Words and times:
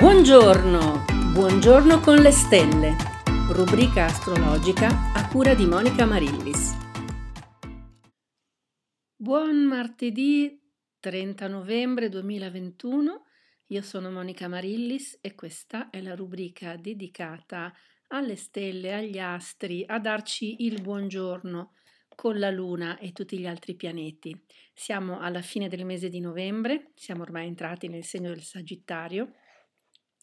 Buongiorno, 0.00 1.04
buongiorno 1.34 2.00
con 2.00 2.22
le 2.22 2.30
stelle, 2.30 2.96
rubrica 3.52 4.06
astrologica 4.06 5.12
a 5.12 5.28
cura 5.28 5.52
di 5.52 5.66
Monica 5.66 6.06
Marillis. 6.06 6.74
Buon 9.14 9.66
martedì 9.66 10.58
30 11.00 11.48
novembre 11.48 12.08
2021, 12.08 13.26
io 13.66 13.82
sono 13.82 14.10
Monica 14.10 14.48
Marillis 14.48 15.18
e 15.20 15.34
questa 15.34 15.90
è 15.90 16.00
la 16.00 16.14
rubrica 16.14 16.76
dedicata 16.76 17.70
alle 18.06 18.36
stelle, 18.36 18.94
agli 18.94 19.18
astri, 19.18 19.84
a 19.86 19.98
darci 19.98 20.64
il 20.64 20.80
buongiorno 20.80 21.74
con 22.16 22.38
la 22.38 22.50
Luna 22.50 22.96
e 22.96 23.12
tutti 23.12 23.38
gli 23.38 23.46
altri 23.46 23.74
pianeti. 23.74 24.34
Siamo 24.72 25.20
alla 25.20 25.42
fine 25.42 25.68
del 25.68 25.84
mese 25.84 26.08
di 26.08 26.20
novembre, 26.20 26.92
siamo 26.94 27.20
ormai 27.20 27.46
entrati 27.48 27.88
nel 27.88 28.04
segno 28.04 28.30
del 28.30 28.42
Sagittario 28.42 29.34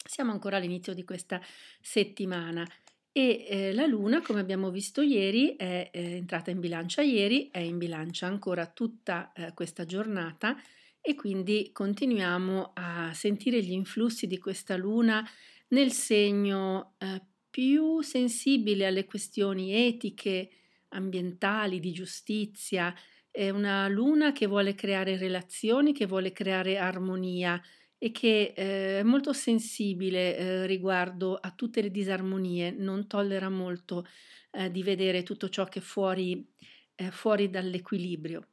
siamo 0.08 0.32
ancora 0.32 0.56
all'inizio 0.56 0.94
di 0.94 1.04
questa 1.04 1.40
settimana 1.80 2.66
e 3.12 3.46
eh, 3.48 3.74
la 3.74 3.84
Luna, 3.84 4.22
come 4.22 4.40
abbiamo 4.40 4.70
visto 4.70 5.02
ieri, 5.02 5.54
è, 5.56 5.90
è, 5.90 5.98
entrata 5.98 6.50
in 6.50 6.60
bilancia 6.60 7.02
ieri, 7.02 7.48
è 7.50 7.58
in 7.58 7.76
bilancia 7.76 8.26
ancora 8.26 8.66
tutta 8.66 9.32
eh, 9.32 9.52
questa 9.54 9.84
giornata 9.84 10.56
e 11.00 11.14
quindi 11.14 11.70
continuiamo 11.72 12.72
a 12.74 13.12
sentire 13.12 13.62
gli 13.62 13.72
influssi 13.72 14.26
di 14.26 14.38
questa 14.38 14.76
Luna 14.76 15.28
nel 15.68 15.92
segno 15.92 16.94
eh, 16.98 17.20
più 17.50 18.00
sensibile 18.02 18.86
alle 18.86 19.04
questioni 19.04 19.72
etiche, 19.72 20.50
ambientali, 20.88 21.80
di 21.80 21.92
giustizia. 21.92 22.94
È 23.30 23.50
una 23.50 23.88
Luna 23.88 24.32
che 24.32 24.46
vuole 24.46 24.74
creare 24.74 25.18
relazioni, 25.18 25.92
che 25.92 26.06
vuole 26.06 26.32
creare 26.32 26.78
armonia 26.78 27.60
e 27.98 28.12
che 28.12 28.52
eh, 28.56 29.00
è 29.00 29.02
molto 29.02 29.32
sensibile 29.32 30.36
eh, 30.36 30.66
riguardo 30.66 31.34
a 31.34 31.50
tutte 31.50 31.82
le 31.82 31.90
disarmonie, 31.90 32.70
non 32.70 33.08
tollera 33.08 33.48
molto 33.48 34.06
eh, 34.52 34.70
di 34.70 34.82
vedere 34.84 35.24
tutto 35.24 35.48
ciò 35.48 35.64
che 35.64 35.80
è 35.80 35.82
fuori, 35.82 36.48
eh, 36.94 37.10
fuori 37.10 37.50
dall'equilibrio. 37.50 38.50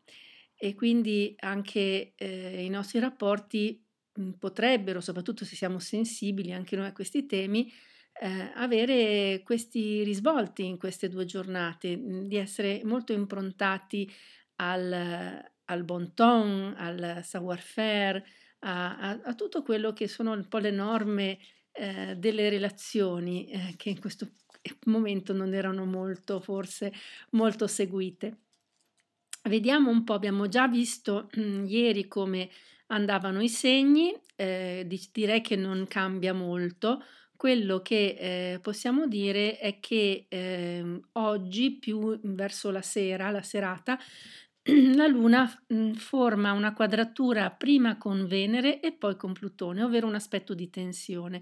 E 0.56 0.74
quindi 0.74 1.36
anche 1.40 2.14
eh, 2.16 2.64
i 2.64 2.70
nostri 2.70 3.00
rapporti 3.00 3.86
mh, 4.14 4.24
mm, 4.24 4.32
potrebbero, 4.32 5.00
soprattutto 5.00 5.46
se 5.46 5.56
siamo 5.56 5.78
sensibili 5.78 6.52
anche 6.52 6.76
noi 6.76 6.88
a 6.88 6.94
questi 6.94 7.28
temi, 7.28 7.72
eh, 8.20 8.52
avere 8.56 9.42
questi 9.44 10.04
risvolti 10.04 10.66
in 10.66 10.78
queste 10.78 11.08
due 11.08 11.26
giornate, 11.26 11.96
mh, 11.98 12.28
di 12.28 12.38
essere 12.38 12.82
molto 12.84 13.14
improntati 13.14 14.10
al, 14.56 15.44
al 15.66 15.84
bon 15.84 16.14
ton, 16.16 16.74
al 16.78 17.20
savoir-faire, 17.24 18.24
a, 18.66 18.98
a, 18.98 19.20
a, 19.24 19.34
tutto 19.36 19.62
quello 19.62 19.94
che 19.94 20.08
sono 20.08 20.32
un 20.32 20.48
po' 20.48 20.58
le 20.58 20.72
norme 20.72 21.38
eh, 21.72 22.16
delle 22.18 22.50
relazioni 22.50 23.48
eh, 23.48 23.74
che 23.78 23.90
in 23.90 24.00
questo 24.00 24.28
momento 24.86 25.34
non 25.34 25.54
erano 25.54 25.86
molto, 25.86 26.40
forse, 26.40 26.92
molto 27.32 27.68
seguite. 27.68 28.38
Vediamo 29.44 29.92
un 29.92 30.04
po', 30.04 30.14
abbiamo 30.14 30.48
già 30.48 30.68
visto 30.68 31.30
mm, 31.38 31.66
ieri 31.66 32.08
come 32.08 32.50
andavano 32.88 33.42
i 33.42 33.50
segni, 33.50 34.14
eh, 34.36 34.88
direi 35.12 35.42
che 35.42 35.56
non 35.56 35.86
cambia 35.88 36.34
molto. 36.34 37.04
Quello 37.36 37.82
che 37.82 38.16
eh, 38.54 38.60
possiamo 38.60 39.08
dire 39.08 39.60
è 39.60 39.80
che 39.80 40.26
eh, 40.30 41.02
oggi, 41.12 41.78
più 41.78 42.18
verso 42.24 42.72
la 42.72 42.82
sera, 42.82 43.30
la 43.30 43.44
serata, 43.44 44.00
la 44.96 45.06
Luna 45.06 45.64
mhmm, 45.68 45.94
forma 45.94 46.52
una 46.52 46.74
quadratura 46.74 47.52
prima 47.52 47.98
con 47.98 48.26
Venere 48.26 48.80
e 48.80 48.92
poi 48.94 49.16
con 49.16 49.34
Plutone, 49.34 49.84
ovvero 49.84 50.08
un 50.08 50.16
aspetto 50.16 50.54
di 50.56 50.70
tensione. 50.70 51.42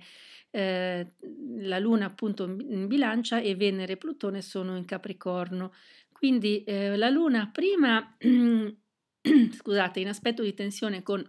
Eh, 0.51 1.13
la 1.59 1.79
Luna 1.79 2.05
appunto 2.05 2.43
in 2.43 2.87
bilancia 2.87 3.39
e 3.39 3.55
Venere 3.55 3.93
e 3.93 3.97
Plutone 3.97 4.41
sono 4.41 4.75
in 4.75 4.85
Capricorno. 4.85 5.73
Quindi 6.11 6.63
eh, 6.65 6.97
la 6.97 7.09
Luna 7.09 7.49
prima, 7.51 8.17
scusate, 8.19 9.99
in 10.01 10.07
aspetto 10.09 10.43
di 10.43 10.53
tensione 10.53 11.01
con, 11.01 11.25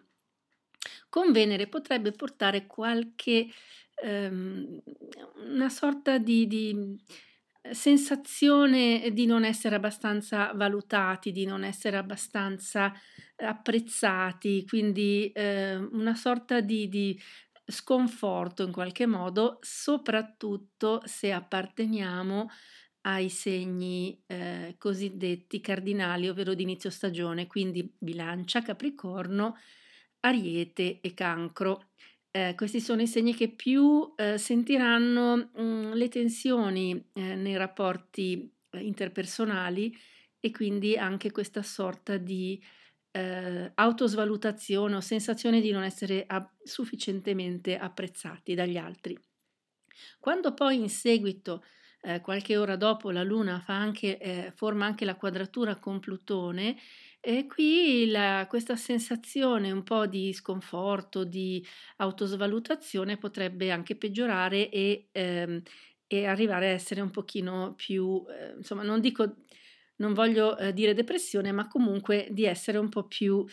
con 1.08 1.30
Venere 1.30 1.68
potrebbe 1.68 2.10
portare 2.10 2.66
qualche, 2.66 3.46
ehm, 4.02 4.82
una 5.46 5.68
sorta 5.68 6.18
di, 6.18 6.48
di 6.48 6.96
sensazione 7.72 9.10
di 9.12 9.26
non 9.26 9.44
essere 9.44 9.76
abbastanza 9.76 10.52
valutati, 10.54 11.32
di 11.32 11.44
non 11.46 11.64
essere 11.64 11.96
abbastanza 11.96 12.92
apprezzati, 13.36 14.64
quindi 14.66 15.30
eh, 15.32 15.76
una 15.76 16.14
sorta 16.14 16.60
di, 16.60 16.88
di 16.88 17.18
sconforto 17.66 18.62
in 18.64 18.72
qualche 18.72 19.06
modo, 19.06 19.58
soprattutto 19.62 21.00
se 21.04 21.32
apparteniamo 21.32 22.48
ai 23.02 23.28
segni 23.28 24.22
eh, 24.26 24.76
cosiddetti 24.78 25.60
cardinali, 25.60 26.28
ovvero 26.28 26.54
di 26.54 26.62
inizio 26.62 26.90
stagione, 26.90 27.46
quindi 27.46 27.94
bilancia, 27.98 28.62
capricorno, 28.62 29.56
ariete 30.20 31.00
e 31.00 31.14
cancro. 31.14 31.90
Eh, 32.36 32.56
questi 32.56 32.80
sono 32.80 33.00
i 33.00 33.06
segni 33.06 33.32
che 33.32 33.48
più 33.48 34.12
eh, 34.16 34.38
sentiranno 34.38 35.36
mh, 35.36 35.62
mm, 35.62 35.92
le 35.92 36.08
tensioni 36.08 37.10
eh, 37.12 37.36
nei 37.36 37.56
rapporti 37.56 38.52
eh, 38.70 38.80
interpersonali 38.80 39.96
e 40.40 40.50
quindi 40.50 40.96
anche 40.96 41.30
questa 41.30 41.62
sorta 41.62 42.16
di 42.16 42.60
eh, 43.12 43.70
autosvalutazione 43.72 44.96
o 44.96 45.00
sensazione 45.00 45.60
di 45.60 45.70
non 45.70 45.84
essere 45.84 46.24
a- 46.26 46.44
sufficientemente 46.60 47.78
apprezzati 47.78 48.54
dagli 48.54 48.78
altri. 48.78 49.16
Quando 50.18 50.54
poi 50.54 50.80
in 50.80 50.90
seguito, 50.90 51.62
eh, 52.04 52.20
qualche 52.20 52.56
ora 52.56 52.76
dopo, 52.76 53.10
la 53.10 53.22
Luna 53.22 53.64
anche, 53.66 54.52
forma 54.54 54.86
anche 54.86 55.04
la 55.04 55.16
quadratura 55.16 55.76
con 55.76 56.00
Plutone, 56.00 56.76
e 57.20 57.46
qui 57.46 58.06
la, 58.10 58.46
questa 58.48 58.76
sensazione 58.76 59.70
un 59.72 59.82
po' 59.82 60.06
di 60.06 60.32
sconforto, 60.34 61.24
di 61.24 61.64
autosvalutazione 61.96 63.16
potrebbe 63.16 63.70
anche 63.70 63.96
peggiorare 63.96 64.68
e, 64.68 65.08
ehm, 65.10 65.62
e 66.06 66.26
arrivare 66.26 66.66
a 66.66 66.72
essere 66.74 67.00
un 67.00 67.10
pochino 67.10 67.72
più, 67.76 68.22
eh, 68.28 68.54
insomma, 68.58 68.82
non 68.82 69.00
dico, 69.00 69.36
non 69.96 70.12
voglio 70.12 70.56
eh, 70.58 70.72
dire 70.74 70.92
depressione, 70.92 71.50
ma 71.52 71.66
comunque 71.66 72.28
di 72.30 72.44
essere 72.44 72.76
un 72.78 72.90
po' 72.90 73.06
più 73.06 73.44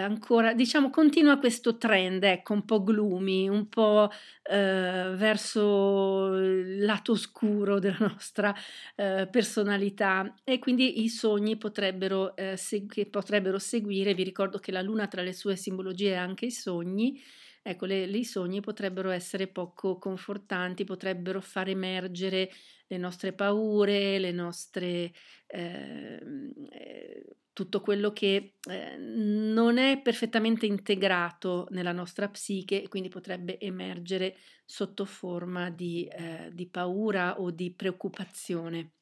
ancora, 0.00 0.54
diciamo, 0.54 0.90
continua 0.90 1.38
questo 1.38 1.76
trend, 1.78 2.22
ecco, 2.24 2.52
un 2.52 2.64
po' 2.64 2.82
gloomy, 2.82 3.48
un 3.48 3.68
po' 3.68 4.10
eh, 4.42 5.12
verso 5.14 6.34
il 6.36 6.84
lato 6.84 7.12
oscuro 7.12 7.78
della 7.78 7.96
nostra 8.00 8.54
eh, 8.94 9.28
personalità. 9.30 10.34
E 10.44 10.58
quindi 10.58 11.02
i 11.02 11.08
sogni 11.08 11.56
potrebbero, 11.56 12.36
eh, 12.36 12.56
seg- 12.56 13.06
potrebbero 13.08 13.58
seguire, 13.58 14.14
vi 14.14 14.22
ricordo 14.24 14.58
che 14.58 14.72
la 14.72 14.82
luna 14.82 15.06
tra 15.06 15.22
le 15.22 15.32
sue 15.32 15.56
simbologie 15.56 16.12
è 16.12 16.16
anche 16.16 16.46
i 16.46 16.50
sogni, 16.50 17.20
ecco, 17.66 17.86
le, 17.86 18.06
le, 18.06 18.18
i 18.18 18.24
sogni 18.24 18.60
potrebbero 18.60 19.10
essere 19.10 19.48
poco 19.48 19.98
confortanti, 19.98 20.84
potrebbero 20.84 21.40
far 21.40 21.68
emergere 21.68 22.50
le 22.86 22.96
nostre 22.98 23.32
paure, 23.32 24.18
le 24.18 24.32
nostre... 24.32 25.12
Ehm, 25.46 26.52
eh, 26.70 27.36
tutto 27.56 27.80
quello 27.80 28.12
che 28.12 28.56
eh, 28.68 28.96
non 28.98 29.78
è 29.78 30.02
perfettamente 30.02 30.66
integrato 30.66 31.66
nella 31.70 31.92
nostra 31.92 32.28
psiche 32.28 32.82
e 32.82 32.88
quindi 32.88 33.08
potrebbe 33.08 33.58
emergere 33.58 34.36
sotto 34.62 35.06
forma 35.06 35.70
di, 35.70 36.06
eh, 36.06 36.50
di 36.52 36.66
paura 36.66 37.40
o 37.40 37.50
di 37.50 37.72
preoccupazione. 37.72 38.95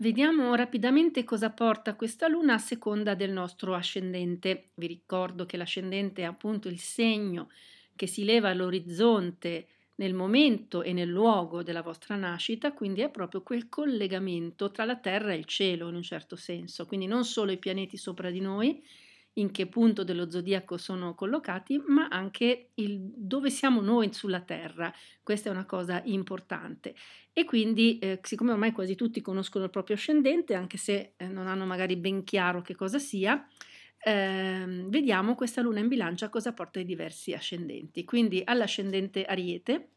Vediamo 0.00 0.54
rapidamente 0.54 1.24
cosa 1.24 1.50
porta 1.50 1.94
questa 1.96 2.28
luna 2.28 2.54
a 2.54 2.58
seconda 2.58 3.14
del 3.14 3.32
nostro 3.32 3.74
ascendente. 3.74 4.70
Vi 4.74 4.86
ricordo 4.86 5.44
che 5.44 5.56
l'ascendente 5.56 6.22
è 6.22 6.24
appunto 6.24 6.68
il 6.68 6.78
segno 6.78 7.48
che 7.96 8.06
si 8.06 8.24
leva 8.24 8.48
all'orizzonte 8.50 9.66
nel 9.96 10.14
momento 10.14 10.82
e 10.82 10.92
nel 10.92 11.08
luogo 11.08 11.64
della 11.64 11.82
vostra 11.82 12.14
nascita, 12.14 12.72
quindi 12.72 13.00
è 13.00 13.10
proprio 13.10 13.42
quel 13.42 13.68
collegamento 13.68 14.70
tra 14.70 14.84
la 14.84 14.96
Terra 14.96 15.32
e 15.32 15.38
il 15.38 15.46
cielo 15.46 15.88
in 15.88 15.96
un 15.96 16.02
certo 16.04 16.36
senso, 16.36 16.86
quindi 16.86 17.06
non 17.06 17.24
solo 17.24 17.50
i 17.50 17.58
pianeti 17.58 17.96
sopra 17.96 18.30
di 18.30 18.40
noi, 18.40 18.80
in 19.38 19.50
che 19.50 19.66
punto 19.66 20.04
dello 20.04 20.30
zodiaco 20.30 20.76
sono 20.76 21.14
collocati, 21.14 21.82
ma 21.86 22.08
anche 22.08 22.70
il, 22.74 22.98
dove 23.00 23.50
siamo 23.50 23.80
noi 23.80 24.12
sulla 24.12 24.40
Terra. 24.40 24.92
Questa 25.22 25.48
è 25.48 25.52
una 25.52 25.64
cosa 25.64 26.02
importante. 26.04 26.94
E 27.32 27.44
quindi, 27.44 27.98
eh, 27.98 28.20
siccome 28.22 28.52
ormai 28.52 28.72
quasi 28.72 28.94
tutti 28.94 29.20
conoscono 29.20 29.64
il 29.64 29.70
proprio 29.70 29.96
ascendente, 29.96 30.54
anche 30.54 30.76
se 30.76 31.12
eh, 31.16 31.26
non 31.28 31.46
hanno 31.46 31.64
magari 31.66 31.96
ben 31.96 32.24
chiaro 32.24 32.62
che 32.62 32.74
cosa 32.74 32.98
sia, 32.98 33.46
eh, 34.00 34.84
vediamo 34.88 35.34
questa 35.34 35.60
luna 35.60 35.80
in 35.80 35.88
bilancia 35.88 36.28
cosa 36.28 36.52
porta 36.52 36.78
ai 36.78 36.84
diversi 36.84 37.32
ascendenti. 37.32 38.04
Quindi 38.04 38.42
all'ascendente 38.44 39.24
Ariete, 39.24 39.88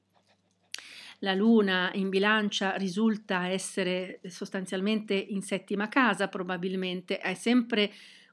la 1.20 1.34
luna 1.34 1.92
in 1.94 2.10
bilancia 2.10 2.76
risulta 2.76 3.48
essere 3.48 4.22
sostanzialmente 4.26 5.14
in 5.14 5.42
settima 5.42 5.88
casa, 5.88 6.28
probabilmente 6.28 7.20
è 7.20 7.36
sempre 7.36 7.92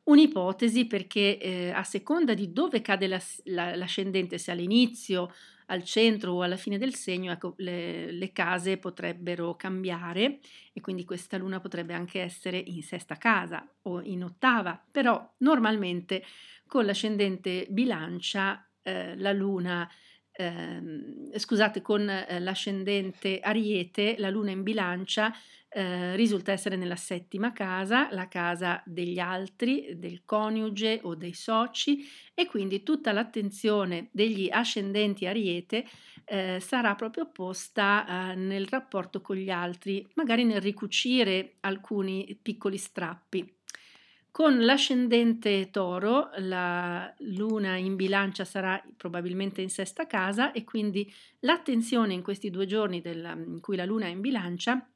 un'ipotesi 0.09 0.87
perché 0.87 1.39
eh, 1.39 1.71
a 1.71 1.85
seconda 1.85 2.35
di 2.35 2.53
dove 2.53 2.81
cade 2.81 3.07
la, 3.07 3.21
la, 3.45 3.77
l'ascendente, 3.77 4.39
se 4.39 4.51
all'inizio, 4.51 5.33
al 5.67 5.85
centro 5.85 6.33
o 6.33 6.43
alla 6.43 6.57
fine 6.57 6.79
del 6.79 6.95
segno, 6.95 7.31
ecco, 7.31 7.55
le, 7.59 8.11
le 8.11 8.33
case 8.33 8.79
potrebbero 8.79 9.55
cambiare 9.55 10.39
e 10.73 10.81
quindi 10.81 11.05
questa 11.05 11.37
luna 11.37 11.61
potrebbe 11.61 11.93
anche 11.93 12.21
essere 12.23 12.57
in 12.57 12.83
sesta 12.83 13.17
casa 13.17 13.67
o 13.83 14.01
in 14.03 14.25
ottava, 14.25 14.83
però 14.91 15.35
normalmente 15.39 16.25
con 16.67 16.87
l'ascendente 16.87 17.67
bilancia 17.69 18.67
eh, 18.83 19.15
la 19.17 19.33
luna 19.33 19.89
eh, 20.33 20.81
scusate, 21.35 21.83
con 21.83 22.09
eh, 22.09 22.39
l'ascendente 22.39 23.41
Ariete, 23.41 24.15
la 24.19 24.31
luna 24.31 24.53
in 24.53 24.63
bilancia 24.63 25.35
eh, 25.71 26.17
risulta 26.17 26.53
essere 26.53 26.77
nella 26.77 26.97
settima 26.97 27.53
casa, 27.53 28.09
la 28.11 28.27
casa 28.27 28.83
degli 28.87 29.19
altri, 29.19 29.99
del 29.99 30.23
coniuge 30.25 31.01
o 31.03 31.15
dei 31.15 31.35
soci 31.35 32.07
e 32.33 32.47
quindi 32.47 32.83
tutta 32.83 33.13
l'attenzione 33.13 34.09
degli 34.11 34.49
ascendenti 34.51 35.27
Ariete 35.27 35.87
eh, 36.25 36.59
sarà 36.61 36.95
proprio 36.95 37.31
posta 37.31 38.31
eh, 38.31 38.35
nel 38.35 38.67
rapporto 38.67 39.21
con 39.21 39.37
gli 39.37 39.51
altri, 39.51 40.07
magari 40.15 40.45
nel 40.45 40.61
ricucire 40.61 41.57
alcuni 41.61 42.39
piccoli 42.41 42.79
strappi. 42.79 43.57
Con 44.31 44.65
l'ascendente 44.65 45.69
toro, 45.71 46.31
la 46.37 47.13
luna 47.19 47.77
in 47.77 47.97
bilancia 47.97 48.45
sarà 48.45 48.81
probabilmente 48.97 49.61
in 49.63 49.69
sesta 49.69 50.07
casa 50.07 50.53
e 50.53 50.65
quindi 50.65 51.13
l'attenzione 51.41 52.15
in 52.15 52.23
questi 52.23 52.49
due 52.49 52.65
giorni 52.65 53.01
della, 53.01 53.33
in 53.33 53.61
cui 53.61 53.75
la 53.75 53.85
luna 53.85 54.07
è 54.07 54.11
in 54.11 54.21
bilancia 54.21 54.87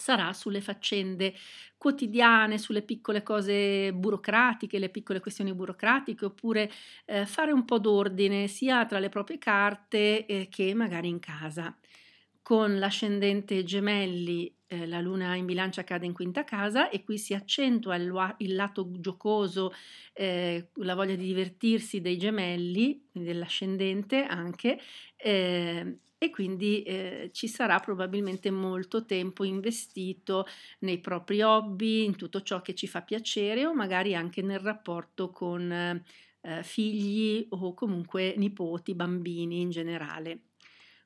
sarà 0.00 0.32
sulle 0.32 0.60
faccende 0.60 1.34
quotidiane, 1.76 2.58
sulle 2.58 2.82
piccole 2.82 3.22
cose 3.22 3.92
burocratiche, 3.92 4.78
le 4.78 4.88
piccole 4.88 5.20
questioni 5.20 5.54
burocratiche, 5.54 6.24
oppure 6.24 6.70
eh, 7.04 7.26
fare 7.26 7.52
un 7.52 7.64
po' 7.64 7.78
d'ordine 7.78 8.48
sia 8.48 8.86
tra 8.86 8.98
le 8.98 9.08
proprie 9.10 9.38
carte 9.38 10.26
eh, 10.26 10.48
che 10.50 10.74
magari 10.74 11.08
in 11.08 11.18
casa. 11.20 11.76
Con 12.42 12.78
l'ascendente 12.78 13.62
gemelli 13.64 14.52
eh, 14.72 14.86
la 14.86 15.00
luna 15.00 15.34
in 15.34 15.46
bilancia 15.46 15.82
cade 15.82 16.06
in 16.06 16.12
quinta 16.12 16.44
casa 16.44 16.90
e 16.90 17.02
qui 17.02 17.18
si 17.18 17.34
accentua 17.34 17.96
il, 17.96 18.34
il 18.38 18.54
lato 18.54 18.88
giocoso, 19.00 19.72
eh, 20.12 20.68
la 20.74 20.94
voglia 20.94 21.16
di 21.16 21.26
divertirsi 21.26 22.00
dei 22.00 22.16
gemelli, 22.16 23.08
dell'ascendente 23.10 24.22
anche, 24.22 24.78
eh, 25.16 25.98
e 26.16 26.30
quindi 26.30 26.82
eh, 26.82 27.30
ci 27.32 27.48
sarà 27.48 27.80
probabilmente 27.80 28.52
molto 28.52 29.04
tempo 29.04 29.42
investito 29.42 30.46
nei 30.80 31.00
propri 31.00 31.42
hobby, 31.42 32.04
in 32.04 32.14
tutto 32.14 32.42
ciò 32.42 32.62
che 32.62 32.74
ci 32.74 32.86
fa 32.86 33.02
piacere 33.02 33.66
o 33.66 33.74
magari 33.74 34.14
anche 34.14 34.40
nel 34.40 34.60
rapporto 34.60 35.30
con 35.30 35.72
eh, 35.72 36.62
figli 36.62 37.44
o 37.50 37.74
comunque 37.74 38.34
nipoti, 38.36 38.94
bambini 38.94 39.62
in 39.62 39.70
generale. 39.70 40.42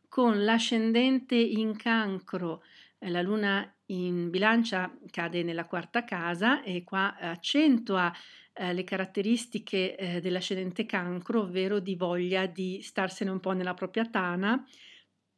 Con 0.07 0.45
l'ascendente 0.45 1.35
in 1.35 1.77
cancro, 1.77 2.63
la 3.11 3.23
luna 3.23 3.69
in 3.87 4.31
bilancia 4.31 4.97
cade 5.11 5.43
nella 5.43 5.67
quarta 5.67 6.05
casa 6.05 6.63
e 6.63 6.85
qua 6.85 7.17
accentua 7.19 8.13
eh, 8.55 8.73
le 8.73 8.85
caratteristiche 8.85 9.97
eh, 9.97 10.21
dell'ascendente 10.21 10.87
cancro, 10.87 11.43
ovvero 11.43 11.81
di 11.81 11.97
voglia 11.97 12.47
di 12.47 12.81
starsene 12.83 13.31
un 13.31 13.41
po' 13.41 13.53
nella 13.53 13.75
propria 13.75 14.07
tana, 14.07 14.65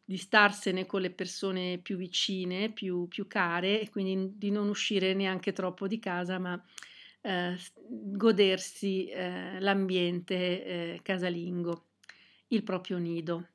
di 0.04 0.16
starsene 0.16 0.86
con 0.86 1.00
le 1.00 1.10
persone 1.10 1.78
più 1.78 1.96
vicine, 1.96 2.70
più, 2.70 3.08
più 3.08 3.26
care 3.26 3.80
e 3.80 3.90
quindi 3.90 4.36
di 4.36 4.50
non 4.50 4.68
uscire 4.68 5.14
neanche 5.14 5.52
troppo 5.52 5.88
di 5.88 5.98
casa, 5.98 6.38
ma 6.38 6.62
eh, 7.22 7.56
godersi 7.74 9.06
eh, 9.08 9.58
l'ambiente 9.58 10.34
eh, 10.94 11.00
casalingo, 11.02 11.86
il 12.48 12.62
proprio 12.62 12.98
nido. 12.98 13.48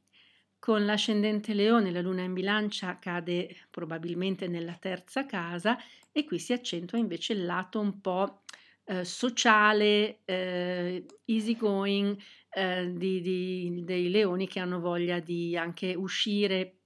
Con 0.62 0.86
l'ascendente 0.86 1.56
leone 1.56 1.90
la 1.90 2.02
luna 2.02 2.22
in 2.22 2.34
bilancia 2.34 3.00
cade 3.00 3.66
probabilmente 3.72 4.48
nella 4.48 4.75
terza 4.75 5.25
casa 5.25 5.75
e 6.12 6.24
qui 6.24 6.38
si 6.38 6.54
accentua 6.54 7.00
invece 7.00 7.34
il 7.34 7.46
lato 7.46 7.80
un 7.80 8.00
po' 8.00 8.44
eh, 8.84 9.04
sociale, 9.04 10.19
eh, 10.24 11.04
easy 11.25 11.56
going, 11.58 12.16
eh, 12.52 12.94
di, 12.94 13.22
di, 13.22 13.81
dei 13.84 14.12
leoni 14.12 14.48
che 14.48 14.60
hanno 14.60 14.80
voglia 14.80 15.19
di 15.19 15.58
anche 15.58 15.96
uscire, 15.96 16.81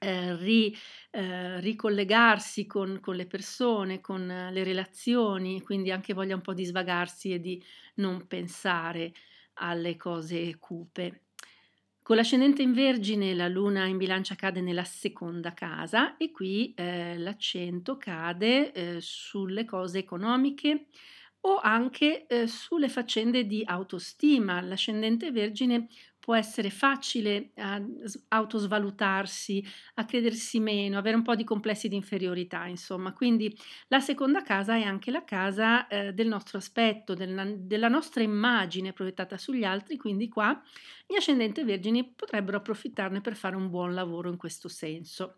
eh, 0.00 0.34
ri, 0.34 0.76
eh, 1.12 1.60
ricollegarsi 1.60 2.66
con, 2.66 2.98
con, 3.00 3.14
le 3.14 3.26
persone, 3.26 4.00
con 4.00 4.26
le 4.26 4.64
relazioni, 4.64 5.62
quindi 5.62 5.92
anche 5.92 6.12
voglia 6.12 6.34
un 6.34 6.40
po' 6.42 6.54
di 6.54 6.64
svagarsi 6.64 7.32
e 7.32 7.38
di 7.38 7.62
non 7.96 8.26
pensare 8.26 9.12
alle 9.58 9.96
cose 9.96 10.58
cupe. 10.58 11.25
Con 12.06 12.14
l'ascendente 12.14 12.62
in 12.62 12.72
Vergine 12.72 13.34
la 13.34 13.48
luna 13.48 13.86
in 13.86 13.96
bilancia 13.96 14.36
cade 14.36 14.60
nella 14.60 14.84
seconda 14.84 15.52
casa 15.52 16.16
e 16.16 16.30
qui 16.30 16.72
eh, 16.76 17.18
l'accento 17.18 17.96
cade 17.96 18.70
eh, 18.70 18.98
sulle 19.00 19.64
cose 19.64 19.98
economiche, 19.98 20.86
o 21.40 21.58
anche 21.58 22.28
eh, 22.28 22.46
sulle 22.46 22.88
faccende 22.88 23.44
di 23.44 23.64
autostima. 23.64 24.60
L'ascendente 24.60 25.32
vergine 25.32 25.88
può 26.26 26.34
essere 26.34 26.70
facile 26.70 27.52
autosvalutarsi, 28.28 29.64
a 29.94 30.04
credersi 30.04 30.58
meno, 30.58 30.98
avere 30.98 31.14
un 31.14 31.22
po' 31.22 31.36
di 31.36 31.44
complessi 31.44 31.86
di 31.86 31.94
inferiorità, 31.94 32.66
insomma. 32.66 33.12
Quindi 33.12 33.56
la 33.86 34.00
seconda 34.00 34.42
casa 34.42 34.74
è 34.74 34.82
anche 34.82 35.12
la 35.12 35.22
casa 35.22 35.86
eh, 35.86 36.12
del 36.12 36.26
nostro 36.26 36.58
aspetto, 36.58 37.14
della, 37.14 37.44
della 37.56 37.86
nostra 37.86 38.24
immagine 38.24 38.92
proiettata 38.92 39.38
sugli 39.38 39.62
altri, 39.62 39.96
quindi 39.96 40.28
qua 40.28 40.60
gli 41.06 41.14
ascendenti 41.14 41.62
vergini 41.62 42.12
potrebbero 42.12 42.56
approfittarne 42.56 43.20
per 43.20 43.36
fare 43.36 43.54
un 43.54 43.70
buon 43.70 43.94
lavoro 43.94 44.28
in 44.28 44.36
questo 44.36 44.66
senso. 44.68 45.36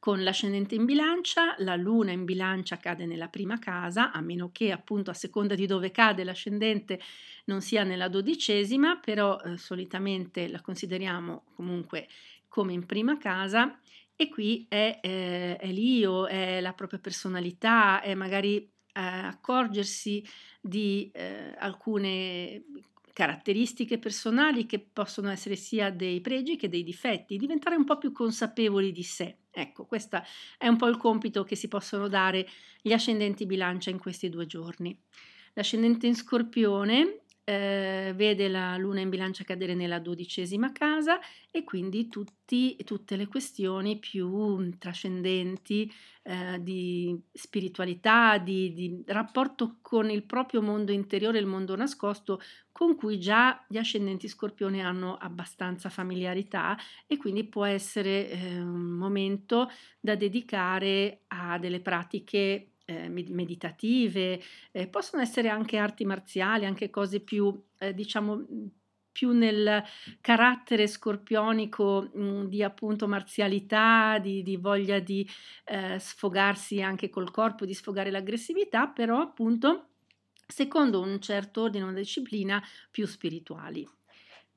Con 0.00 0.22
l'ascendente 0.22 0.76
in 0.76 0.84
bilancia, 0.84 1.56
la 1.58 1.74
luna 1.74 2.12
in 2.12 2.24
bilancia 2.24 2.76
cade 2.76 3.04
nella 3.04 3.28
prima 3.28 3.58
casa, 3.58 4.12
a 4.12 4.20
meno 4.20 4.50
che 4.52 4.70
appunto 4.70 5.10
a 5.10 5.14
seconda 5.14 5.56
di 5.56 5.66
dove 5.66 5.90
cade 5.90 6.22
l'ascendente 6.22 7.00
non 7.46 7.60
sia 7.60 7.82
nella 7.82 8.08
dodicesima, 8.08 8.98
però 8.98 9.40
eh, 9.40 9.56
solitamente 9.56 10.46
la 10.46 10.60
consideriamo 10.60 11.46
comunque 11.54 12.06
come 12.46 12.72
in 12.72 12.86
prima 12.86 13.16
casa 13.16 13.80
e 14.14 14.28
qui 14.28 14.66
è, 14.68 15.00
eh, 15.02 15.56
è 15.56 15.66
l'io, 15.72 16.26
è 16.26 16.60
la 16.60 16.72
propria 16.74 17.00
personalità, 17.00 18.00
è 18.00 18.14
magari 18.14 18.56
eh, 18.58 18.70
accorgersi 18.92 20.24
di 20.60 21.10
eh, 21.12 21.54
alcune 21.58 22.64
caratteristiche 23.12 23.98
personali 23.98 24.64
che 24.64 24.78
possono 24.78 25.28
essere 25.28 25.56
sia 25.56 25.90
dei 25.90 26.20
pregi 26.20 26.56
che 26.56 26.68
dei 26.68 26.84
difetti, 26.84 27.36
diventare 27.36 27.74
un 27.74 27.84
po' 27.84 27.98
più 27.98 28.12
consapevoli 28.12 28.92
di 28.92 29.02
sé. 29.02 29.36
Ecco, 29.60 29.86
questo 29.86 30.22
è 30.56 30.68
un 30.68 30.76
po' 30.76 30.86
il 30.86 30.96
compito 30.96 31.42
che 31.42 31.56
si 31.56 31.66
possono 31.66 32.06
dare 32.06 32.46
gli 32.80 32.92
ascendenti 32.92 33.44
bilancia 33.44 33.90
in 33.90 33.98
questi 33.98 34.28
due 34.28 34.46
giorni. 34.46 34.96
L'ascendente 35.54 36.06
in 36.06 36.14
scorpione 36.14 37.22
eh, 37.48 38.12
vede 38.14 38.48
la 38.48 38.76
luna 38.76 39.00
in 39.00 39.08
bilancia 39.08 39.42
cadere 39.42 39.74
nella 39.74 40.00
dodicesima 40.00 40.70
casa 40.70 41.18
e 41.50 41.64
quindi 41.64 42.06
tutti, 42.08 42.76
tutte 42.84 43.16
le 43.16 43.26
questioni 43.26 43.98
più 43.98 44.76
trascendenti 44.76 45.90
eh, 46.24 46.62
di 46.62 47.18
spiritualità, 47.32 48.36
di, 48.36 48.74
di, 48.74 49.02
rapporto 49.06 49.78
con 49.80 50.10
il 50.10 50.24
proprio 50.24 50.60
mondo 50.60 50.92
interiore, 50.92 51.38
il 51.38 51.46
mondo 51.46 51.74
nascosto, 51.74 52.38
con 52.70 52.96
cui 52.96 53.18
già 53.18 53.64
gli 53.66 53.78
ascendenti 53.78 54.28
scorpione 54.28 54.82
hanno 54.82 55.16
abbastanza 55.16 55.88
familiarità 55.88 56.76
e 57.06 57.16
quindi 57.16 57.44
può 57.44 57.64
essere 57.64 58.28
eh, 58.28 58.60
un 58.60 58.90
momento 58.90 59.70
da 59.98 60.16
dedicare 60.16 61.22
a 61.28 61.58
delle 61.58 61.80
pratiche 61.80 62.72
eh, 62.88 63.08
meditative, 63.10 64.40
eh, 64.72 64.88
possono 64.88 65.20
essere 65.20 65.50
anche 65.50 65.76
arti 65.76 66.06
marziali, 66.06 66.64
anche 66.64 66.88
cose 66.88 67.20
più, 67.20 67.54
eh, 67.78 67.92
diciamo, 67.92 68.46
più 69.12 69.32
nel 69.32 69.82
carattere 70.22 70.86
scorpionico 70.86 72.10
mh, 72.14 72.22
mm, 72.22 72.44
di 72.46 72.62
appunto 72.62 73.06
marzialità, 73.06 74.18
di, 74.18 74.42
di 74.42 74.56
voglia 74.56 75.00
di 75.00 75.28
eh, 75.64 75.98
sfogarsi 75.98 76.80
anche 76.80 77.10
col 77.10 77.30
corpo, 77.30 77.66
di 77.66 77.74
sfogare 77.74 78.10
l'aggressività, 78.10 78.86
però 78.86 79.20
appunto 79.20 79.88
secondo 80.46 81.00
un 81.00 81.20
certo 81.20 81.62
ordine, 81.62 81.84
una 81.84 81.92
disciplina 81.92 82.62
più 82.90 83.06
spirituali. 83.06 83.86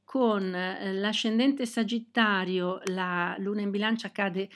Con 0.06 0.56
eh, 0.56 0.94
l'ascendente 0.94 1.66
Sagittario, 1.66 2.82
la 2.86 3.36
luna 3.40 3.62
in 3.62 3.72
bilancia 3.72 4.12
cade 4.12 4.50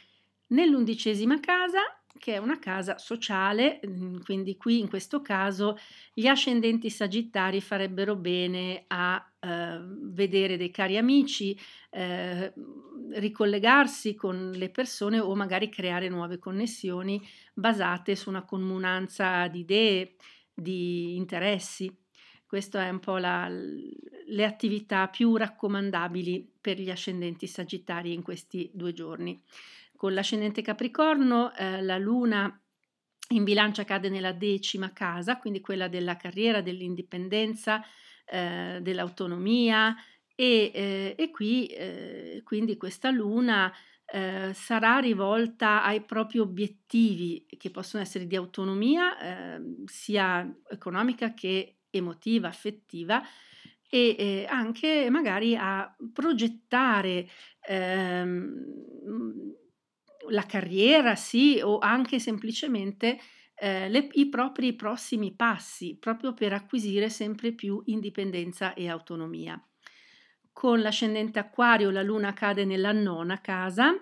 nell'undicesima 0.48 1.40
casa 1.42 1.82
che 2.18 2.34
è 2.34 2.38
una 2.38 2.60
casa 2.60 2.98
sociale, 2.98 3.80
mhmm, 3.84 4.24
quindi 4.24 4.56
qui 4.58 4.80
in 4.80 4.88
questo 4.90 5.22
caso 5.22 5.78
gli 6.14 6.28
ascendenti 6.28 6.90
sagittari 6.90 7.62
farebbero 7.62 8.16
bene 8.16 8.86
a 8.88 9.24
eh, 9.40 9.80
vedere 9.82 10.58
dei 10.58 10.72
cari 10.72 10.98
amici, 10.98 11.58
eh, 11.92 12.54
ricollegarsi 13.14 14.16
con 14.16 14.52
le 14.52 14.70
persone 14.70 15.20
o 15.20 15.36
magari 15.36 15.70
creare 15.70 16.10
nuove 16.10 16.40
connessioni 16.40 17.22
basate 17.54 18.16
su 18.16 18.30
una 18.30 18.44
comunanza 18.46 19.48
di 19.48 19.60
idee, 19.60 20.16
di 20.54 21.16
interessi. 21.16 21.94
Queste 22.48 22.80
è 22.80 22.90
un 22.90 23.00
po' 23.00 23.18
la, 23.18 23.50
le 23.50 24.46
attività 24.46 25.08
più 25.08 25.36
raccomandabili 25.36 26.54
per 26.62 26.80
gli 26.80 26.90
ascendenti 26.90 27.48
sagittari 27.48 28.14
in 28.14 28.22
questi 28.22 28.70
due 28.74 28.94
giorni. 28.94 29.42
Con 29.96 30.14
l'ascendente 30.14 30.62
Capricorno 30.62 31.54
eh, 31.56 31.82
la 31.82 31.98
luna 31.98 32.60
in 33.30 33.44
bilancia 33.44 33.84
cade 33.84 34.10
nella 34.10 34.34
decima 34.34 34.92
casa, 34.94 35.38
quindi 35.38 35.62
quella 35.62 35.88
della 35.88 36.16
carriera, 36.16 36.62
dell'indipendenza, 36.62 37.84
eh, 38.26 38.80
dell'autonomia 38.82 39.96
e, 40.36 40.72
eh, 40.74 41.16
e 41.18 41.32
qui 41.32 41.68
eh, 41.68 42.42
quindi 42.44 42.76
questa 42.76 43.10
luna 43.10 43.72
eh, 44.06 44.52
sarà 44.54 44.98
rivolta 45.00 45.84
ai 45.84 46.02
propri 46.02 46.40
obiettivi 46.40 47.46
che 47.58 47.72
possono 47.72 48.04
essere 48.04 48.28
di 48.28 48.36
autonomia 48.36 49.18
ehm, 49.20 49.86
sia 49.86 50.48
economica 50.70 51.34
che 51.34 51.78
emotiva, 51.90 52.48
affettiva 52.48 53.24
e 53.90 54.16
eh, 54.18 54.46
anche 54.50 55.10
magari 55.10 55.56
a 55.56 55.96
progettare 56.12 57.28
ehm, 57.68 59.56
la 60.30 60.46
carriera, 60.46 61.16
sì, 61.16 61.60
o 61.64 61.80
anche 61.80 62.20
semplicemente 62.20 63.20
eh, 63.56 63.90
le, 63.90 64.10
i 64.14 64.28
propri 64.30 64.74
prossimi 64.74 65.34
passi, 65.34 65.98
proprio 66.00 66.34
per 66.34 66.54
acquisire 66.54 67.10
sempre 67.10 67.54
più 67.54 67.82
indipendenza 67.86 68.74
e 68.74 68.90
autonomia. 68.90 69.62
Con 70.52 70.82
l'ascendente 70.82 71.40
acquario 71.40 71.90
la 71.90 72.02
luna 72.02 72.34
cade 72.34 72.66
nella 72.66 72.92
nona 72.92 73.42
casa, 73.42 73.94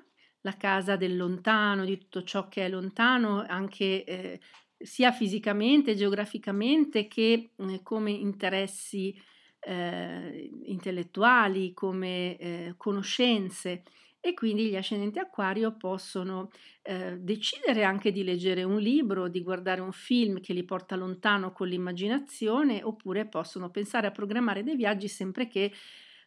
la 0.42 0.58
casa 0.58 0.96
del 0.96 1.15
lontano, 1.15 1.86
di 1.86 1.98
tutto 1.98 2.24
ciò 2.24 2.48
che 2.48 2.65
è 2.65 2.70
lontano, 2.70 3.46
anche 3.48 4.03
eh, 4.03 4.39
sia 4.77 5.12
fisicamente, 5.12 5.96
geograficamente 5.96 7.08
che 7.08 7.51
eh, 7.56 7.80
come 7.82 8.12
interessi 8.12 9.20
eh, 9.60 10.50
intellettuali, 10.65 11.74
come 11.74 12.38
eh, 12.38 12.74
conoscenze 12.77 13.84
e 14.25 14.34
quindi 14.34 14.70
gli 14.70 14.77
ascendenti 14.77 15.20
acquario 15.20 15.75
possono 15.75 16.50
eh, 16.82 17.18
decidere 17.20 17.84
anche 17.84 18.13
di 18.13 18.24
leggere 18.24 18.63
un 18.63 18.80
libro, 18.80 19.27
di 19.27 19.42
guardare 19.42 19.82
un 19.82 19.92
film 19.92 20.39
che 20.39 20.53
li 20.53 20.63
porta 20.63 20.96
lontano 20.96 21.51
con 21.51 21.68
l'immaginazione 21.68 22.82
oppure 22.84 23.25
possono 23.25 23.70
pensare 23.70 24.08
a 24.08 24.12
programmare 24.12 24.63
dei 24.63 24.77
viaggi 24.77 25.10
sempre 25.10 25.50
che 25.50 25.74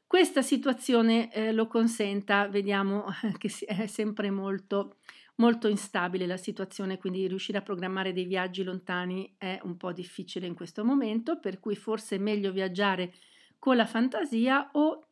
questa 0.06 0.42
situazione 0.42 1.32
eh, 1.32 1.52
lo 1.52 1.66
consenta. 1.68 2.48
Vediamo 2.48 3.06
che 3.38 3.50
è 3.64 3.86
sempre 3.86 4.30
molto 4.30 4.96
molto 5.36 5.68
instabile 5.68 6.26
la 6.26 6.36
situazione, 6.36 6.98
quindi 6.98 7.26
riuscire 7.26 7.58
a 7.58 7.62
programmare 7.62 8.12
dei 8.12 8.24
viaggi 8.24 8.62
lontani 8.62 9.34
è 9.38 9.58
un 9.64 9.76
po' 9.76 9.92
difficile 9.92 10.46
in 10.46 10.54
questo 10.54 10.84
momento, 10.84 11.38
per 11.40 11.60
cui 11.60 11.76
forse 11.76 12.16
è 12.16 12.18
meglio 12.18 12.52
viaggiare 12.52 13.12
con 13.58 13.76
la 13.76 13.86
fantasia 13.86 14.70
o 14.72 15.05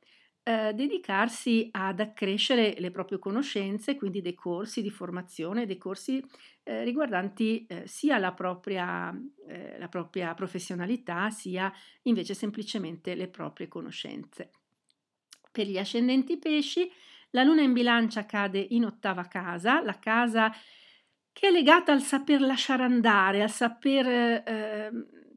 eh, 0.46 0.74
dedicarsi 0.74 1.68
ad 1.72 2.00
accrescere 2.00 2.74
le 2.78 2.90
proprie 2.90 3.18
conoscenze, 3.18 3.96
quindi 3.96 4.20
dei 4.20 4.34
corsi 4.34 4.82
di 4.82 4.90
formazione, 4.90 5.64
dei 5.64 5.78
corsi 5.78 6.22
eh, 6.62 6.84
riguardanti 6.84 7.64
eh, 7.66 7.86
sia 7.86 8.18
la 8.18 8.32
propria, 8.32 9.10
eh, 9.48 9.78
la 9.78 9.88
propria 9.88 10.34
professionalità, 10.34 11.30
sia 11.30 11.72
invece 12.02 12.34
semplicemente 12.34 13.14
le 13.14 13.28
proprie 13.28 13.68
conoscenze. 13.68 14.50
Per 15.50 15.66
gli 15.66 15.78
ascendenti 15.78 16.36
pesci, 16.36 16.90
la 17.30 17.42
luna 17.42 17.62
in 17.62 17.72
bilancia 17.72 18.26
cade 18.26 18.66
in 18.70 18.84
ottava 18.84 19.24
casa, 19.24 19.82
la 19.82 19.98
casa 19.98 20.52
che 21.32 21.48
è 21.48 21.50
legata 21.50 21.90
al 21.90 22.02
saper 22.02 22.42
lasciare 22.42 22.84
andare, 22.84 23.42
al 23.42 23.50
saper 23.50 24.06
eh, 24.06 24.90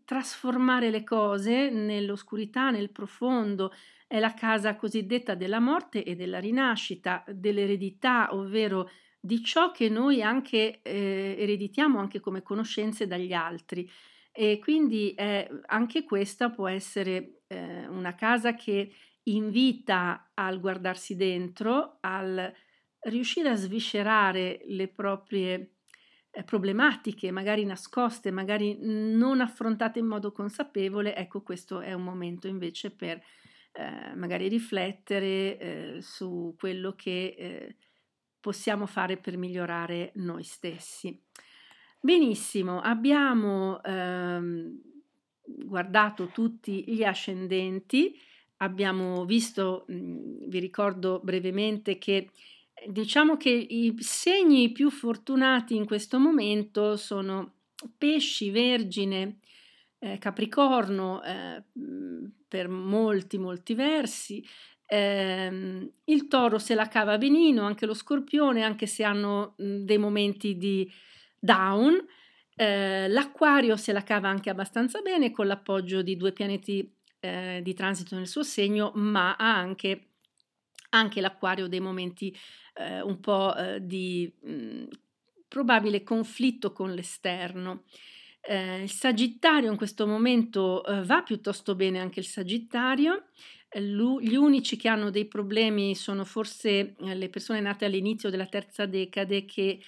trasformare 0.08 0.90
le 0.90 1.04
cose 1.04 1.70
nell'oscurità, 1.70 2.70
nel 2.70 2.92
profondo, 2.92 3.74
è 4.08 4.20
la 4.20 4.34
casa 4.34 4.78
cosiddetta 4.78 5.36
della 5.36 5.60
morte 5.60 6.06
e 6.06 6.16
della 6.16 6.40
rinascita, 6.40 7.26
dell'eredità, 7.28 8.34
ovvero 8.34 8.90
di 9.20 9.44
ciò 9.44 9.72
che 9.72 9.90
noi 9.90 10.22
anche 10.22 10.80
eh, 10.82 11.36
ereditiamo 11.38 12.00
anche 12.00 12.22
come 12.22 12.42
conoscenze 12.42 13.06
dagli 13.06 13.34
altri. 13.34 13.90
E 14.32 14.60
quindi 14.60 15.14
eh, 15.14 15.50
anche 15.66 16.06
questa 16.06 16.52
può 16.52 16.70
essere 16.70 17.42
eh, 17.48 17.86
una 17.88 18.16
casa 18.16 18.54
che 18.56 18.90
invita 19.24 20.32
al 20.36 20.62
guardarsi 20.62 21.18
dentro, 21.18 21.98
al 22.00 22.50
riuscire 23.02 23.50
a 23.50 23.56
sviscerare 23.56 24.62
le 24.68 24.88
proprie 24.88 25.77
problematiche, 26.44 27.32
magari 27.32 27.66
nascoste, 27.66 28.32
magari 28.32 28.78
non 28.80 29.42
affrontate 29.42 30.00
in 30.00 30.06
modo 30.06 30.32
consapevole, 30.32 31.16
ecco 31.16 31.42
questo 31.42 31.80
è 31.80 31.94
un 31.94 32.04
momento 32.04 32.48
invece 32.48 32.92
per 32.92 33.22
eh, 33.74 34.16
magari 34.16 34.48
riflettere 34.48 35.58
eh, 35.58 35.98
su 36.02 36.56
quello 36.58 36.94
che 36.94 37.36
eh, 37.38 37.76
possiamo 38.40 38.86
fare 38.86 39.18
per 39.18 39.38
migliorare 39.38 40.12
noi 40.16 40.44
stessi. 40.44 41.20
Benissimo, 42.00 42.80
abbiamo 42.80 43.82
ehm, 43.84 44.82
guardato 45.44 46.28
tutti 46.28 46.84
gli 46.88 47.04
ascendenti, 47.04 48.18
abbiamo 48.58 49.26
visto, 49.26 49.86
mh, 49.88 50.48
vi 50.48 50.60
ricordo 50.60 51.20
brevemente 51.24 51.98
che 51.98 52.30
diciamo 52.86 53.38
che 53.38 53.50
i 53.50 53.96
segni 54.00 54.72
più 54.72 54.90
fortunati 54.90 55.76
in 55.76 55.86
questo 55.86 56.20
momento 56.20 56.96
sono 56.98 57.54
pesci, 57.98 58.50
vergine, 58.52 59.40
eh, 60.00 60.18
Capricorno 60.18 61.24
eh, 61.24 61.64
per 62.48 62.68
molti, 62.68 63.38
molti 63.38 63.74
versi. 63.74 64.46
Eh, 64.86 65.92
il 66.06 66.28
toro 66.28 66.60
se 66.60 66.76
la 66.76 66.88
cava 66.88 67.18
benino, 67.18 67.64
anche 67.64 67.86
lo 67.86 67.94
scorpione, 67.94 68.64
anche 68.64 68.86
se 68.88 69.04
hanno 69.04 69.56
mh, 69.58 69.84
dei 69.84 69.98
momenti 69.98 70.58
di 70.58 70.90
down. 71.40 72.06
Eh, 72.56 73.08
l'acquario 73.10 73.76
se 73.76 73.92
la 73.92 74.02
cava 74.04 74.30
anche 74.30 74.50
abbastanza 74.50 75.02
bene 75.02 75.32
con 75.32 75.46
l'appoggio 75.46 76.02
di 76.02 76.16
due 76.16 76.32
pianeti 76.32 76.92
eh, 77.20 77.60
di 77.64 77.74
transito 77.74 78.16
nel 78.16 78.28
suo 78.28 78.44
segno, 78.44 78.92
ma 78.96 79.36
ha 79.36 79.56
anche, 79.56 80.07
anche 80.90 81.22
l'acquario 81.22 81.68
dei 81.68 81.80
momenti 81.80 82.36
eh, 82.76 83.02
un 83.02 83.20
po' 83.20 83.54
di 83.80 84.32
mh, 84.42 84.86
probabile 85.48 86.04
conflitto 86.04 86.72
con 86.72 86.94
l'esterno. 86.94 87.84
Eh, 88.42 88.84
il 88.84 88.92
Sagittario 88.92 89.70
in 89.70 89.78
questo 89.78 90.08
momento 90.08 90.86
eh, 90.86 91.04
va 91.04 91.22
piuttosto 91.22 91.76
bene 91.76 92.00
anche 92.00 92.20
il 92.20 92.26
Sagittario. 92.26 93.26
Eh, 93.70 93.82
gli 93.82 94.36
unici 94.36 94.78
che 94.78 94.88
hanno 94.88 95.10
dei 95.10 95.26
problemi 95.26 95.96
sono 95.96 96.24
forse 96.24 96.96
eh, 96.96 97.16
le 97.16 97.30
persone 97.30 97.60
nate 97.60 97.86
all'inizio 97.86 98.30
della 98.30 98.46
terza 98.46 98.86
decade 98.86 99.46
che 99.46 99.82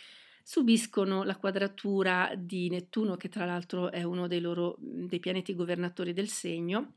subiscono 0.43 1.23
la 1.23 1.37
quadratura 1.37 2.33
di 2.35 2.69
Nettuno, 2.69 3.15
che 3.15 3.29
tra 3.29 3.45
l'altro 3.45 3.91
è 3.91 4.03
uno 4.03 4.27
dei, 4.27 4.41
loro, 4.41 4.75
dei 4.79 5.19
pianeti 5.19 5.53
governatori 5.53 6.11
del 6.11 6.27
segno. 6.27 6.95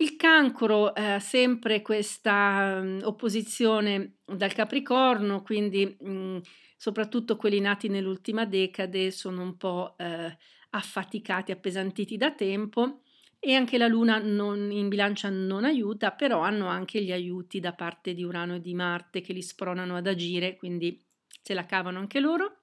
Il 0.00 0.16
cancro 0.16 0.94
eh, 0.94 1.18
sempre 1.20 1.82
questa 1.82 2.78
um, 2.80 3.00
opposizione 3.02 4.20
dal 4.24 4.52
Capricorno, 4.54 5.42
quindi 5.42 5.94
mh, 6.00 6.38
soprattutto 6.76 7.36
quelli 7.36 7.60
nati 7.60 7.88
nell'ultima 7.88 8.46
decade 8.46 9.10
sono 9.10 9.42
un 9.42 9.58
po' 9.58 9.94
eh, 9.98 10.34
affaticati, 10.70 11.52
appesantiti 11.52 12.16
da 12.16 12.32
tempo 12.32 13.02
e 13.38 13.54
anche 13.54 13.76
la 13.76 13.88
Luna 13.88 14.18
non, 14.18 14.70
in 14.70 14.88
bilancia 14.88 15.28
non 15.28 15.64
aiuta, 15.64 16.12
però 16.12 16.40
hanno 16.40 16.66
anche 16.66 17.02
gli 17.02 17.12
aiuti 17.12 17.60
da 17.60 17.74
parte 17.74 18.14
di 18.14 18.22
Urano 18.24 18.54
e 18.54 18.60
di 18.62 18.72
Marte 18.74 19.20
che 19.20 19.34
li 19.34 19.42
spronano 19.42 19.96
ad 19.96 20.06
agire, 20.06 20.56
quindi 20.56 20.98
se 21.42 21.52
la 21.52 21.66
cavano 21.66 21.98
anche 21.98 22.20
loro. 22.20 22.59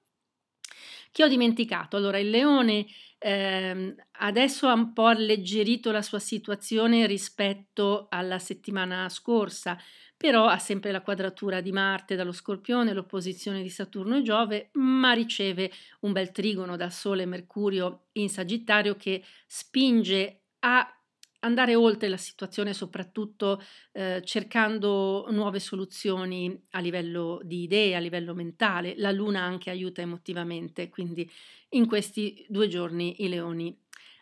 Che 1.10 1.24
ho 1.24 1.28
dimenticato? 1.28 1.96
Allora, 1.96 2.18
il 2.18 2.30
leone 2.30 2.86
eh, 3.18 3.94
adesso 4.20 4.68
ha 4.68 4.72
un 4.74 4.92
po' 4.92 5.06
alleggerito 5.06 5.90
la 5.90 6.02
sua 6.02 6.18
situazione 6.18 7.06
rispetto 7.06 8.06
alla 8.10 8.38
settimana 8.38 9.08
scorsa, 9.08 9.76
però 10.16 10.46
ha 10.46 10.58
sempre 10.58 10.90
la 10.92 11.00
quadratura 11.02 11.60
di 11.60 11.72
Marte 11.72 12.14
dallo 12.16 12.32
Scorpione, 12.32 12.92
l'opposizione 12.92 13.62
di 13.62 13.70
Saturno 13.70 14.16
e 14.18 14.22
Giove, 14.22 14.70
ma 14.74 15.12
riceve 15.12 15.70
un 16.00 16.12
bel 16.12 16.30
trigono 16.32 16.76
da 16.76 16.90
Sole 16.90 17.22
e 17.22 17.26
Mercurio 17.26 18.06
in 18.12 18.28
Sagittario 18.28 18.96
che 18.96 19.22
spinge 19.46 20.42
a 20.60 20.92
andare 21.40 21.74
oltre 21.74 22.08
la 22.08 22.16
situazione, 22.16 22.72
soprattutto 22.74 23.62
eh, 23.92 24.20
cercando 24.24 25.26
nuove 25.30 25.60
soluzioni 25.60 26.66
a 26.70 26.80
livello 26.80 27.40
di 27.44 27.62
idee, 27.62 27.94
a 27.94 28.00
livello 28.00 28.34
mentale. 28.34 28.94
La 28.96 29.10
Luna 29.12 29.42
anche 29.42 29.70
aiuta 29.70 30.00
emotivamente, 30.00 30.88
quindi 30.88 31.28
in 31.70 31.86
questi 31.86 32.44
due 32.48 32.68
giorni 32.68 33.22
i 33.22 33.28
leoni 33.28 33.76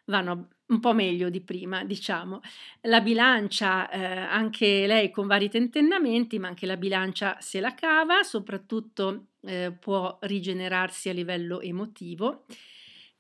vanno 0.07 0.49
un 0.67 0.81
po' 0.81 0.93
meglio 0.93 1.31
di 1.31 1.41
prima, 1.43 1.85
diciamo. 1.85 2.41
La 2.83 3.01
bilancia, 3.01 3.89
eh, 3.89 4.05
anche 4.05 4.87
lei 4.87 5.11
con 5.11 5.27
vari 5.27 5.49
tentennamenti, 5.49 6.39
ma 6.39 6.49
anche 6.49 6.67
la 6.67 6.77
bilancia 6.77 7.39
se 7.41 7.61
la 7.61 7.75
cava, 7.75 8.23
soprattutto 8.23 9.29
eh, 9.43 9.73
può 9.79 10.19
rigenerarsi 10.23 11.09
a 11.09 11.13
livello 11.13 11.61
emotivo. 11.61 12.45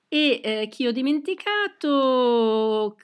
E 0.08 0.40
eh, 0.42 0.68
chi 0.70 0.86
ho 0.86 0.92
dimenticato, 0.92 2.96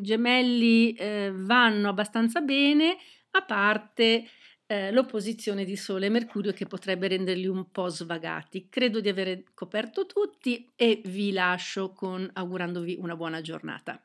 gemelli 0.00 0.92
eh, 0.94 1.30
vanno 1.32 1.88
abbastanza 1.88 2.40
bene, 2.40 2.96
a 3.32 3.42
parte 3.42 4.26
eh, 4.66 4.92
l'opposizione 4.92 5.64
di 5.64 5.76
Sole 5.76 6.06
e 6.06 6.10
Mercurio 6.10 6.52
che 6.52 6.66
potrebbe 6.66 7.08
renderli 7.08 7.46
un 7.46 7.70
po' 7.70 7.88
svagati. 7.88 8.68
Credo 8.68 9.00
di 9.00 9.08
aver 9.08 9.44
coperto 9.54 10.06
tutti 10.06 10.72
e 10.74 11.00
vi 11.04 11.32
lascio 11.32 11.92
con 11.92 12.28
augurandovi 12.32 12.98
una 13.00 13.14
buona 13.14 13.40
giornata. 13.40 14.02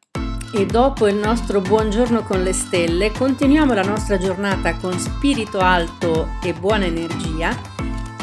E 0.54 0.66
dopo 0.66 1.08
il 1.08 1.16
nostro 1.16 1.60
buongiorno 1.60 2.24
con 2.24 2.42
le 2.42 2.54
stelle, 2.54 3.12
continuiamo 3.12 3.74
la 3.74 3.84
nostra 3.84 4.18
giornata 4.18 4.78
con 4.78 4.94
spirito 4.94 5.60
alto 5.60 6.28
e 6.44 6.54
buona 6.54 6.86
energia 6.86 7.75